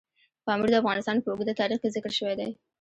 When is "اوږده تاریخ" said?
1.31-1.77